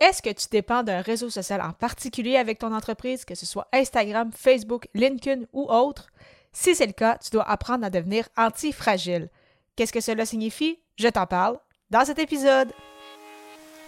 Est-ce 0.00 0.22
que 0.22 0.30
tu 0.30 0.46
dépends 0.50 0.82
d'un 0.82 1.02
réseau 1.02 1.28
social 1.28 1.60
en 1.60 1.72
particulier 1.72 2.38
avec 2.38 2.58
ton 2.58 2.74
entreprise, 2.74 3.26
que 3.26 3.34
ce 3.34 3.44
soit 3.44 3.68
Instagram, 3.70 4.30
Facebook, 4.34 4.88
LinkedIn 4.94 5.42
ou 5.52 5.70
autre? 5.70 6.06
Si 6.54 6.74
c'est 6.74 6.86
le 6.86 6.94
cas, 6.94 7.18
tu 7.18 7.28
dois 7.30 7.46
apprendre 7.46 7.84
à 7.84 7.90
devenir 7.90 8.26
antifragile. 8.34 9.28
Qu'est-ce 9.76 9.92
que 9.92 10.00
cela 10.00 10.24
signifie? 10.24 10.78
Je 10.96 11.08
t'en 11.08 11.26
parle 11.26 11.58
dans 11.90 12.06
cet 12.06 12.18
épisode. 12.18 12.72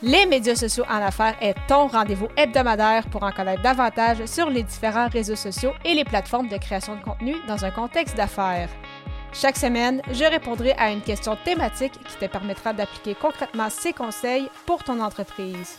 Les 0.03 0.27
médias 0.27 0.55
sociaux 0.55 0.85
en 0.91 1.01
affaires 1.01 1.37
est 1.41 1.55
ton 1.67 1.87
rendez-vous 1.87 2.29
hebdomadaire 2.37 3.09
pour 3.09 3.23
en 3.23 3.33
connaître 3.33 3.63
davantage 3.63 4.27
sur 4.27 4.51
les 4.51 4.65
différents 4.65 5.09
réseaux 5.09 5.37
sociaux 5.37 5.73
et 5.83 5.95
les 5.95 6.05
plateformes 6.05 6.49
de 6.49 6.59
création 6.59 6.97
de 6.97 7.03
contenu 7.03 7.37
dans 7.49 7.65
un 7.65 7.71
contexte 7.71 8.17
d'affaires. 8.17 8.69
Chaque 9.33 9.57
semaine, 9.57 10.03
je 10.13 10.25
répondrai 10.25 10.73
à 10.73 10.91
une 10.91 11.01
question 11.01 11.39
thématique 11.43 11.95
qui 12.07 12.17
te 12.17 12.27
permettra 12.27 12.75
d'appliquer 12.75 13.15
concrètement 13.15 13.71
ces 13.71 13.95
conseils 13.95 14.51
pour 14.67 14.85
ton 14.85 15.01
entreprise. 15.01 15.79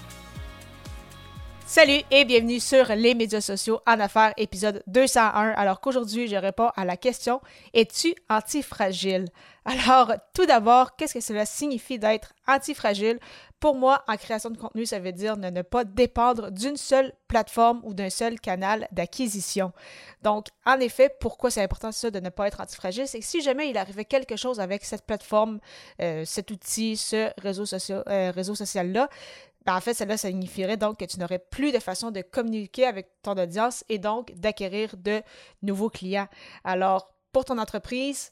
Salut 1.71 2.01
et 2.11 2.25
bienvenue 2.25 2.59
sur 2.59 2.93
les 2.95 3.15
médias 3.15 3.39
sociaux 3.39 3.79
en 3.87 3.97
affaires, 4.01 4.33
épisode 4.35 4.83
201. 4.87 5.51
Alors 5.51 5.79
qu'aujourd'hui, 5.79 6.27
je 6.27 6.35
réponds 6.35 6.69
à 6.75 6.83
la 6.83 6.97
question 6.97 7.39
Es-tu 7.73 8.13
antifragile? 8.29 9.29
Alors, 9.63 10.11
tout 10.33 10.45
d'abord, 10.45 10.97
qu'est-ce 10.97 11.13
que 11.13 11.21
cela 11.21 11.45
signifie 11.45 11.97
d'être 11.97 12.33
antifragile? 12.45 13.19
Pour 13.61 13.75
moi, 13.75 14.03
en 14.07 14.17
création 14.17 14.49
de 14.49 14.57
contenu, 14.57 14.87
ça 14.87 14.99
veut 14.99 15.11
dire 15.11 15.37
ne, 15.37 15.61
pas 15.61 15.85
dépendre 15.85 16.51
d'une 16.51 16.77
seule 16.77 17.13
plateforme 17.27 17.79
ou 17.83 17.93
d'un 17.93 18.09
seul 18.09 18.39
canal 18.39 18.87
d'acquisition. 18.91 19.71
Donc, 20.23 20.47
en 20.65 20.79
effet, 20.79 21.15
pourquoi 21.19 21.51
c'est 21.51 21.61
important 21.61 21.91
ça 21.91 22.09
de 22.09 22.19
ne 22.19 22.29
pas 22.29 22.47
être 22.47 22.59
antifragile? 22.59 23.07
C'est 23.07 23.19
que 23.19 23.25
si 23.25 23.39
jamais 23.39 23.69
il 23.69 23.77
arrivait 23.77 24.03
quelque 24.03 24.35
chose 24.35 24.59
avec 24.59 24.83
cette 24.83 25.05
plateforme, 25.05 25.59
euh, 26.01 26.25
cet 26.25 26.49
outil, 26.49 26.97
ce 26.97 27.29
réseau, 27.39 27.63
euh, 28.09 28.31
réseau 28.31 28.55
social-là, 28.55 29.09
ben, 29.65 29.75
en 29.75 29.81
fait, 29.81 29.93
cela 29.93 30.17
signifierait 30.17 30.77
donc 30.77 30.97
que 30.97 31.05
tu 31.05 31.19
n'aurais 31.19 31.39
plus 31.39 31.71
de 31.71 31.79
façon 31.79 32.11
de 32.11 32.21
communiquer 32.21 32.85
avec 32.85 33.09
ton 33.21 33.33
audience 33.33 33.83
et 33.89 33.99
donc 33.99 34.33
d'acquérir 34.35 34.95
de 34.97 35.21
nouveaux 35.61 35.89
clients. 35.89 36.27
Alors, 36.63 37.13
pour 37.31 37.45
ton 37.45 37.57
entreprise, 37.57 38.31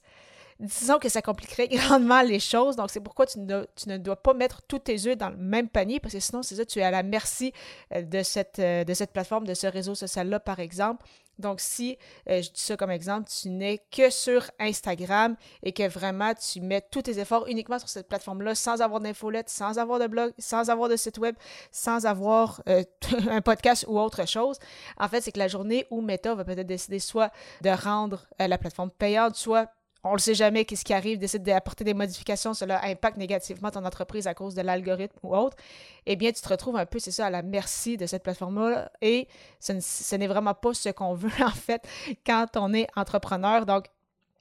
disons 0.60 1.00
que 1.00 1.08
ça 1.08 1.22
compliquerait 1.22 1.68
grandement 1.72 2.22
les 2.22 2.40
choses. 2.40 2.76
Donc, 2.76 2.90
c'est 2.90 3.00
pourquoi 3.00 3.26
tu 3.26 3.40
ne, 3.40 3.98
dois 3.98 4.16
pas 4.16 4.34
mettre 4.34 4.62
tous 4.64 4.80
tes 4.80 5.08
œufs 5.08 5.18
dans 5.18 5.30
le 5.30 5.38
même 5.38 5.70
panier, 5.70 6.00
parce 6.00 6.14
que 6.14 6.20
sinon, 6.20 6.44
c'est 6.44 6.56
ça, 6.56 6.66
tu 6.66 6.80
es 6.80 6.84
à 6.84 6.92
la 6.92 7.04
merci 7.04 7.54
euh, 7.94 8.02
de 8.02 8.24
cette, 8.24 8.60
euh, 8.60 8.84
de 8.84 8.94
cette 8.94 9.12
plateforme, 9.12 9.46
de 9.46 9.54
ce 9.54 9.68
réseau 9.68 9.96
social-là, 9.96 10.40
par 10.40 10.60
exemple. 10.60 11.06
Donc, 11.40 11.60
si 11.62 11.98
euh, 12.30 12.42
je 12.42 12.52
dis 12.52 12.62
ça 12.62 12.78
comme 12.78 12.92
exemple, 12.92 13.30
tu 13.30 13.50
n'es 13.50 13.82
que 13.92 14.10
sur 14.10 14.50
Instagram 14.60 15.36
et 15.64 15.72
que 15.72 15.88
vraiment 15.88 16.34
tu 16.34 16.62
mets 16.62 16.82
tous 16.92 17.04
tes 17.04 17.20
efforts 17.20 17.48
uniquement 17.48 17.80
sur 17.80 17.90
cette 17.90 18.08
plateforme-là 18.08 18.56
sans 18.56 18.82
avoir 18.82 19.00
d'infolette, 19.00 19.50
sans 19.50 19.80
avoir 19.80 20.00
de 20.00 20.08
blog, 20.08 20.34
sans 20.38 20.70
avoir 20.70 20.90
de 20.90 20.96
site 20.96 21.18
web, 21.18 21.36
sans 21.72 22.06
avoir 22.06 22.62
euh, 22.68 22.84
un 23.30 23.42
podcast 23.42 23.86
ou 23.88 24.00
autre 24.00 24.28
chose, 24.28 24.58
en 25.00 25.08
fait, 25.08 25.22
c'est 25.22 25.32
que 25.32 25.40
la 25.40 25.48
journée 25.48 25.88
où 25.90 26.02
Meta 26.02 26.36
va 26.36 26.44
peut-être 26.44 26.68
décider 26.68 27.00
soit 27.00 27.32
de 27.62 27.70
rendre 27.70 28.28
euh, 28.42 28.48
la 28.48 28.58
plateforme 28.58 28.92
payante, 28.92 29.36
soit 29.36 29.72
on 30.04 30.14
ne 30.14 30.18
sait 30.18 30.34
jamais 30.34 30.66
qu'est-ce 30.66 30.86
qui 30.86 30.94
arrive, 30.94 31.18
décide 31.18 31.44
d'apporter 31.44 31.84
des 31.84 31.94
modifications, 31.94 32.54
cela 32.54 32.84
impacte 32.86 33.18
négativement 33.18 33.70
ton 33.70 33.84
entreprise 33.84 34.28
à 34.28 34.34
cause 34.34 34.56
de 34.56 34.62
l'algorithme 34.62 35.18
ou 35.24 35.36
autre, 35.36 35.58
eh 36.06 36.16
bien, 36.16 36.32
tu 36.32 36.42
te 36.42 36.48
retrouves 36.48 36.78
un 36.78 36.86
peu, 36.86 37.00
c'est 37.00 37.12
ça, 37.12 37.26
à 37.26 37.30
la 37.30 37.42
merci 37.42 37.98
de 37.98 38.06
cette 38.06 38.24
plateforme-là. 38.24 38.92
Et 39.02 39.28
ce, 39.60 40.16
n'est 40.16 40.28
vraiment 40.28 40.54
pas 40.54 40.74
ce 40.74 40.90
qu'on 40.90 41.14
veut, 41.14 41.30
en 41.44 41.52
fait, 41.52 41.88
quand 42.26 42.48
on 42.56 42.74
est 42.74 42.88
entrepreneur. 42.96 43.66
Donc, 43.66 43.86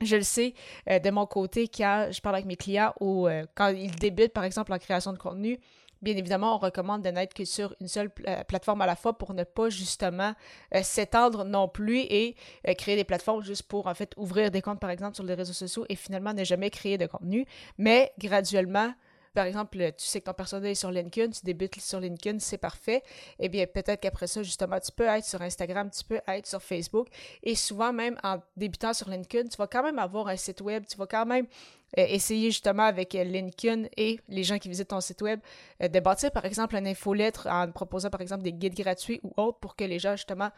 je 0.01 0.15
le 0.15 0.23
sais 0.23 0.55
euh, 0.89 1.01
de 1.01 1.11
mon 1.11 1.27
côté 1.27 1.67
quand 1.67 2.09
je 2.13 2.21
parle 2.21 2.37
avec 2.37 2.47
mes 2.47 2.55
clients 2.55 2.95
ou 3.01 3.27
euh, 3.27 3.45
quand 3.57 3.69
ils 3.69 3.95
débutent, 3.97 4.33
par 4.33 4.45
exemple, 4.45 4.73
en 4.73 4.79
création 4.79 5.13
de 5.13 5.19
contenu, 5.19 5.59
Bien 6.01 6.17
évidemment, 6.17 6.55
on 6.55 6.59
recommande 6.59 7.03
de 7.03 7.09
n'être 7.09 7.35
que 7.35 7.45
sur 7.45 7.75
une 7.81 7.89
seule 7.89 8.11
plateforme 8.47 8.81
à 8.83 8.87
la 8.87 8.95
fois 8.95 9.19
pour 9.19 9.35
ne 9.35 9.43
pas 9.45 9.69
justement 9.69 10.33
euh, 10.75 10.83
s'étendre 10.83 11.45
non 11.45 11.69
plus 11.69 12.01
et 12.01 12.37
euh, 12.69 12.75
créer 12.75 12.95
des 12.95 13.05
plateformes 13.05 13.43
juste 13.43 13.65
pour 13.65 13.89
en 13.89 13.95
fait 13.95 14.13
ouvrir 14.17 14.51
des 14.51 14.63
comptes 14.63 14.81
par 14.81 14.91
exemple 14.91 15.17
sur 15.17 15.25
les 15.25 15.35
réseaux 15.35 15.53
sociaux 15.53 15.85
et 15.89 15.97
finalement 15.97 16.33
ne 16.33 16.45
jamais 16.45 16.71
créer 16.71 16.99
de 16.99 17.07
contenu. 17.07 17.47
Mais 17.79 18.13
graduellement, 18.19 18.93
par 19.35 19.47
exemple, 19.47 19.79
tu 19.97 20.05
sais 20.05 20.21
que 20.21 20.25
ton 20.25 20.33
personnel 20.33 20.73
est 20.73 20.75
sur 20.75 20.91
LinkedIn, 20.91 21.31
tu 21.31 21.41
débutes 21.45 21.81
sur 21.81 22.01
LinkedIn, 22.01 22.39
c'est 22.41 22.59
parfait. 22.59 23.03
Eh 23.39 23.49
bien, 23.49 23.67
peut-être 23.67 24.01
qu'après 24.01 24.27
ça, 24.27 24.43
justement, 24.43 24.81
tu 24.81 24.91
peux 24.91 25.07
être 25.07 25.25
sur 25.25 25.41
Instagram, 25.43 25.91
tu 25.91 26.05
peux 26.05 26.21
être 26.27 26.47
sur 26.47 26.63
Facebook. 26.63 27.09
Et 27.43 27.55
souvent, 27.55 27.93
même 27.93 28.17
en 28.25 28.39
débutant 28.57 28.93
sur 28.93 29.09
LinkedIn, 29.09 29.49
tu 29.49 29.57
vas 29.57 29.67
quand 29.67 29.83
même 29.83 29.99
avoir 29.99 30.29
un 30.29 30.37
site 30.37 30.61
web, 30.61 30.85
tu 30.89 30.97
vas 30.97 31.07
quand 31.07 31.27
même 31.27 31.47
euh, 31.97 32.04
essayer 32.06 32.50
justement 32.50 32.82
avec 32.82 33.15
euh, 33.15 33.25
LinkedIn 33.25 33.84
et 33.97 34.21
les 34.28 34.43
gens 34.43 34.59
qui 34.59 34.69
visitent 34.69 34.88
ton 34.88 35.00
site 35.00 35.22
web 35.22 35.41
euh, 35.82 35.88
de 35.88 36.00
bâtir 36.00 36.31
par 36.32 36.44
exemple 36.44 36.76
un 36.76 36.84
infolettre 36.84 37.47
en 37.47 37.71
proposant 37.72 38.10
par 38.10 38.21
exemple 38.21 38.43
des 38.43 38.53
guides 38.53 38.75
gratuits 38.75 39.21
ou 39.22 39.32
autres 39.38 39.59
pour 39.59 39.75
que 39.75 39.84
les 39.84 39.99
gens 39.99 40.15
justement 40.15 40.50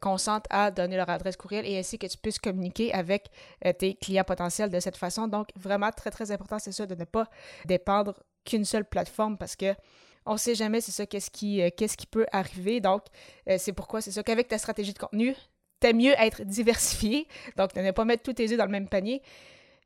consentent 0.00 0.46
à 0.50 0.70
donner 0.70 0.96
leur 0.96 1.08
adresse 1.08 1.36
courriel 1.36 1.66
et 1.66 1.78
ainsi 1.78 1.98
que 1.98 2.06
tu 2.06 2.16
puisses 2.18 2.38
communiquer 2.38 2.92
avec 2.92 3.28
tes 3.78 3.94
clients 3.94 4.24
potentiels 4.24 4.70
de 4.70 4.80
cette 4.80 4.96
façon. 4.96 5.28
Donc 5.28 5.48
vraiment 5.56 5.90
très 5.90 6.10
très 6.10 6.30
important 6.30 6.58
c'est 6.58 6.72
ça 6.72 6.86
de 6.86 6.94
ne 6.94 7.04
pas 7.04 7.28
dépendre 7.64 8.22
qu'une 8.44 8.64
seule 8.64 8.84
plateforme 8.84 9.36
parce 9.38 9.56
que 9.56 9.74
on 10.24 10.34
ne 10.34 10.38
sait 10.38 10.54
jamais 10.54 10.80
c'est 10.80 10.92
ça 10.92 11.06
qu'est-ce 11.06 11.30
qui, 11.30 11.62
qu'est-ce 11.76 11.96
qui 11.96 12.06
peut 12.06 12.26
arriver. 12.32 12.80
Donc 12.80 13.02
c'est 13.58 13.72
pourquoi 13.72 14.00
c'est 14.00 14.12
ça 14.12 14.22
qu'avec 14.22 14.48
ta 14.48 14.58
stratégie 14.58 14.92
de 14.92 14.98
contenu, 14.98 15.34
t'aimes 15.80 15.98
mieux 15.98 16.14
être 16.18 16.42
diversifié, 16.44 17.26
donc 17.56 17.74
ne 17.74 17.90
pas 17.90 18.04
mettre 18.04 18.22
tous 18.22 18.34
tes 18.34 18.50
œufs 18.50 18.58
dans 18.58 18.66
le 18.66 18.72
même 18.72 18.88
panier 18.88 19.22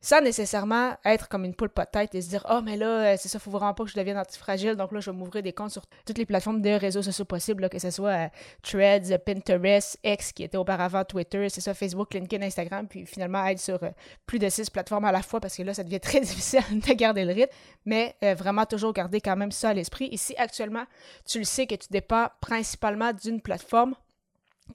sans 0.01 0.21
nécessairement 0.23 0.97
être 1.05 1.29
comme 1.29 1.45
une 1.45 1.55
poule 1.55 1.69
pas 1.69 1.85
de 1.85 1.91
tête 1.91 2.15
et 2.15 2.23
se 2.23 2.29
dire 2.29 2.47
oh 2.51 2.61
mais 2.63 2.77
là 2.77 3.17
c'est 3.17 3.29
ça 3.29 3.39
faut 3.39 3.51
vraiment 3.51 3.75
pas 3.75 3.85
que 3.85 3.91
je 3.91 3.97
devienne 3.97 4.17
antifragile 4.17 4.77
donc 4.77 4.93
là 4.93 5.01
je 5.01 5.11
vais 5.11 5.17
m'ouvrir 5.17 5.43
des 5.43 5.53
comptes 5.53 5.73
sur 5.73 5.85
toutes 6.07 6.17
les 6.17 6.25
plateformes 6.25 6.63
de 6.63 6.71
réseaux 6.71 7.03
sociaux 7.03 7.27
possibles 7.27 7.69
que 7.69 7.79
ce 7.79 7.91
soit 7.91 8.11
euh, 8.11 8.29
Threads, 8.63 9.19
Pinterest, 9.25 9.99
X 10.03 10.33
qui 10.33 10.45
était 10.45 10.57
auparavant 10.57 11.05
Twitter, 11.05 11.49
c'est 11.49 11.61
ça 11.61 11.75
Facebook, 11.75 12.15
LinkedIn, 12.15 12.45
Instagram 12.45 12.87
puis 12.89 13.05
finalement 13.05 13.45
être 13.47 13.61
sur 13.61 13.83
euh, 13.83 13.91
plus 14.27 14.39
de 14.39 14.49
six 14.49 14.71
plateformes 14.71 15.05
à 15.05 15.13
la 15.13 15.23
fois 15.23 15.41
parce 15.41 15.57
que 15.57 15.63
là 15.63 15.75
ça 15.75 15.85
devient 15.85 16.01
très 16.01 16.21
difficile 16.21 16.63
de 16.71 16.93
garder 16.95 17.25
le 17.25 17.33
rythme 17.33 17.55
mais 17.85 18.17
euh, 18.25 18.35
vraiment 18.35 18.65
toujours 18.65 18.93
garder 18.93 19.21
quand 19.21 19.37
même 19.37 19.53
ça 19.53 19.71
à 19.71 19.75
l'esprit. 19.75 20.09
Ici, 20.13 20.35
actuellement 20.39 20.85
tu 21.27 21.39
le 21.39 21.45
sais 21.45 21.67
que 21.67 21.75
tu 21.75 21.89
dépends 21.91 22.29
principalement 22.41 23.13
d'une 23.13 23.41
plateforme 23.41 23.95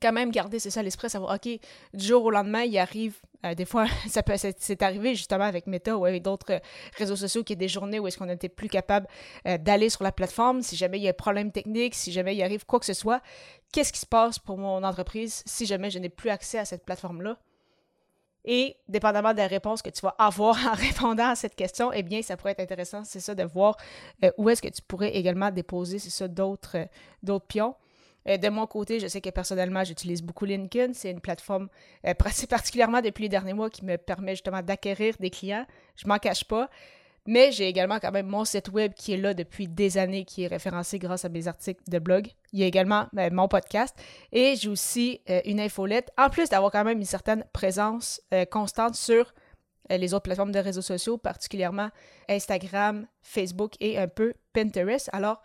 quand 0.02 0.12
même 0.12 0.32
garder, 0.32 0.60
c'est 0.60 0.70
ça 0.70 0.84
l'esprit, 0.84 1.10
savoir, 1.10 1.36
OK, 1.36 1.60
du 1.94 2.06
jour 2.06 2.26
au 2.26 2.32
lendemain, 2.32 2.64
il 2.64 2.78
arrive, 2.78 3.16
euh, 3.46 3.56
des 3.56 3.66
fois, 3.66 3.86
ça 4.08 4.24
peut, 4.24 4.34
c'est 4.38 4.82
arrivé 4.82 5.16
justement 5.16 5.46
avec 5.46 5.68
Meta 5.68 5.98
ou 5.98 6.06
avec 6.06 6.24
d'autres 6.24 6.54
euh, 6.54 6.60
réseaux 6.98 7.16
sociaux 7.16 7.44
qui 7.44 7.54
y 7.54 7.56
a 7.56 7.60
des 7.60 7.68
journées 7.68 8.00
où 8.00 8.08
est-ce 8.08 8.18
qu'on 8.18 8.26
n'était 8.26 8.50
plus 8.50 8.70
capable 8.70 9.08
euh, 9.48 9.58
d'aller 9.58 9.90
sur 9.90 10.04
la 10.04 10.12
plateforme, 10.12 10.62
si 10.62 10.76
jamais 10.76 10.98
il 10.98 11.04
y 11.04 11.08
a 11.08 11.12
un 11.12 11.14
problème 11.14 11.52
technique, 11.52 11.96
si 11.96 12.12
jamais 12.12 12.36
il 12.36 12.44
arrive 12.44 12.66
quoi 12.66 12.80
que 12.80 12.86
ce 12.86 12.94
soit, 12.94 13.22
qu'est-ce 13.72 13.94
qui 13.94 14.00
se 14.00 14.06
passe 14.06 14.40
pour 14.40 14.58
mon 14.58 14.84
entreprise 14.84 15.44
si 15.46 15.66
jamais 15.66 15.90
je 15.90 16.00
n'ai 16.00 16.10
plus 16.10 16.30
accès 16.30 16.58
à 16.58 16.66
cette 16.66 16.84
plateforme-là? 16.84 17.38
Et 18.48 18.78
dépendamment 18.88 19.34
de 19.34 19.40
la 19.40 19.48
réponse 19.48 19.82
que 19.82 19.90
tu 19.90 20.02
vas 20.02 20.16
avoir 20.20 20.56
en 20.68 20.74
répondant 20.74 21.30
à 21.30 21.36
cette 21.36 21.56
question, 21.56 21.92
eh 21.92 22.04
bien, 22.04 22.22
ça 22.22 22.38
pourrait 22.38 22.52
être 22.52 22.60
intéressant, 22.60 23.04
c'est 23.04 23.20
ça, 23.20 23.34
de 23.36 23.44
voir 23.44 23.78
où 24.38 24.50
est-ce 24.50 24.62
que 24.62 24.68
tu 24.68 24.82
pourrais 24.82 25.16
également 25.16 25.50
déposer, 25.52 26.00
c'est 26.00 26.12
ça, 26.12 26.28
d'autres, 26.28 26.88
d'autres 27.24 27.48
pions. 27.48 27.76
Euh, 28.28 28.38
de 28.38 28.50
mon 28.50 28.66
côté, 28.68 29.00
je 29.00 29.08
sais 29.08 29.22
que 29.22 29.30
personnellement, 29.30 29.84
j'utilise 29.84 30.22
beaucoup 30.22 30.46
LinkedIn. 30.46 30.94
C'est 30.94 31.12
une 31.12 31.22
plateforme, 31.22 31.70
euh, 32.06 32.14
particulièrement 32.50 33.02
depuis 33.02 33.24
les 33.24 33.30
derniers 33.30 33.54
mois, 33.54 33.70
qui 33.70 33.86
me 33.86 33.98
permet 33.98 34.34
justement 34.34 34.62
d'acquérir 34.62 35.16
des 35.20 35.30
clients. 35.30 35.66
Je 35.96 36.08
m'en 36.08 36.18
cache 36.18 36.44
pas. 36.46 36.70
Mais 37.28 37.52
j'ai 37.52 37.68
également 37.68 38.00
quand 38.00 38.12
même 38.12 38.28
mon 38.28 38.46
site 38.46 38.70
web 38.70 38.94
qui 38.94 39.14
est 39.14 39.18
là 39.18 39.34
depuis 39.34 39.68
des 39.68 39.98
années, 39.98 40.26
qui 40.26 40.44
est 40.44 40.48
référencé 40.48 41.00
grâce 41.00 41.26
à 41.26 41.30
mes 41.30 41.48
articles 41.48 41.82
de 41.88 41.98
blog. 41.98 42.28
Il 42.54 42.60
y 42.60 42.64
a 42.64 42.68
également 42.68 43.08
euh, 43.18 43.30
mon 43.32 43.48
podcast. 43.48 43.96
Et 44.32 44.56
j'ai 44.56 44.70
aussi 44.70 45.22
une 45.46 45.60
infolette, 45.60 46.12
en 46.20 46.30
plus 46.30 46.50
d'avoir 46.50 46.72
quand 46.72 46.84
même 46.84 47.00
une 47.00 47.06
certaine 47.06 47.44
présence 47.52 48.22
constante 48.52 48.94
sur 48.94 49.34
les 49.90 50.14
autres 50.14 50.24
plateformes 50.24 50.52
de 50.52 50.60
réseaux 50.60 50.84
sociaux, 50.84 51.18
particulièrement 51.18 51.90
Instagram, 52.30 53.08
Facebook 53.24 53.74
et 53.80 53.98
un 53.98 54.08
peu 54.08 54.34
Pinterest. 54.54 55.10
Alors, 55.12 55.42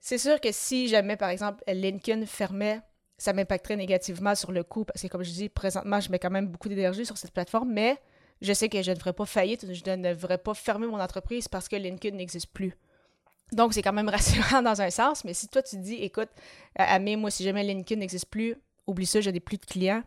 c'est 0.00 0.18
sûr 0.18 0.40
que 0.40 0.50
si 0.50 0.88
jamais, 0.88 1.16
par 1.16 1.28
exemple, 1.28 1.62
LinkedIn 1.66 2.26
fermait, 2.26 2.80
ça 3.18 3.34
m'impacterait 3.34 3.76
négativement 3.76 4.34
sur 4.34 4.50
le 4.50 4.64
coût, 4.64 4.84
parce 4.84 5.02
que 5.02 5.08
comme 5.08 5.22
je 5.22 5.30
dis, 5.30 5.48
présentement, 5.50 6.00
je 6.00 6.10
mets 6.10 6.18
quand 6.18 6.30
même 6.30 6.46
beaucoup 6.46 6.70
d'énergie 6.70 7.04
sur 7.04 7.18
cette 7.18 7.32
plateforme, 7.32 7.70
mais 7.70 7.98
je 8.40 8.52
sais 8.54 8.70
que 8.70 8.82
je 8.82 8.90
ne 8.90 8.96
ferai 8.96 9.12
pas 9.12 9.26
faillite, 9.26 9.72
je 9.72 9.90
ne 9.90 10.14
devrais 10.14 10.38
pas 10.38 10.54
fermer 10.54 10.86
mon 10.86 10.98
entreprise 10.98 11.46
parce 11.46 11.68
que 11.68 11.76
LinkedIn 11.76 12.16
n'existe 12.16 12.50
plus. 12.52 12.74
Donc, 13.52 13.74
c'est 13.74 13.82
quand 13.82 13.92
même 13.92 14.08
rassurant 14.08 14.62
dans 14.62 14.80
un 14.80 14.88
sens, 14.88 15.24
mais 15.24 15.34
si 15.34 15.48
toi 15.48 15.62
tu 15.62 15.76
dis, 15.76 15.96
écoute, 15.96 16.30
euh, 16.78 16.84
Amé, 16.86 17.16
moi, 17.16 17.30
si 17.30 17.44
jamais 17.44 17.62
LinkedIn 17.62 18.00
n'existe 18.00 18.30
plus, 18.30 18.56
oublie 18.86 19.06
ça, 19.06 19.20
je 19.20 19.28
n'ai 19.28 19.40
plus 19.40 19.58
de 19.58 19.66
clients, 19.66 20.02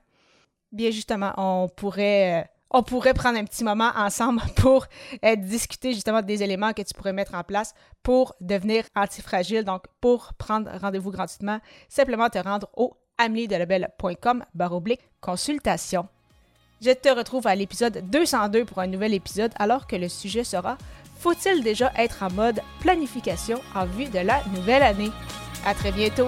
bien 0.71 0.89
justement, 0.89 1.33
on 1.37 1.69
pourrait, 1.69 2.41
euh, 2.41 2.47
on 2.73 2.83
pourrait 2.83 3.13
prendre 3.13 3.37
un 3.37 3.45
petit 3.45 3.63
moment 3.63 3.91
ensemble 3.95 4.41
pour 4.55 4.87
euh, 5.23 5.35
discuter 5.35 5.93
justement 5.93 6.21
des 6.21 6.43
éléments 6.43 6.73
que 6.73 6.81
tu 6.81 6.93
pourrais 6.93 7.13
mettre 7.13 7.35
en 7.35 7.43
place 7.43 7.73
pour 8.01 8.35
devenir 8.41 8.83
antifragile. 8.95 9.63
Donc, 9.63 9.83
pour 10.01 10.33
prendre 10.33 10.69
rendez-vous 10.81 11.11
gratuitement, 11.11 11.59
simplement 11.87 12.29
te 12.29 12.39
rendre 12.39 12.67
au 12.75 12.97
ameliedelabel.com 13.17 14.43
baroblique 14.55 15.01
consultation. 15.21 16.07
Je 16.81 16.91
te 16.91 17.07
retrouve 17.07 17.47
à 17.47 17.55
l'épisode 17.55 18.09
202 18.09 18.65
pour 18.65 18.79
un 18.79 18.87
nouvel 18.87 19.13
épisode 19.13 19.53
alors 19.55 19.87
que 19.87 19.95
le 19.95 20.09
sujet 20.09 20.43
sera 20.43 20.77
faut-il 21.19 21.63
déjà 21.63 21.93
être 21.97 22.23
en 22.23 22.31
mode 22.31 22.59
planification 22.81 23.61
en 23.75 23.85
vue 23.85 24.09
de 24.09 24.19
la 24.19 24.43
nouvelle 24.53 24.83
année? 24.83 25.11
À 25.65 25.73
très 25.73 25.93
bientôt! 25.93 26.27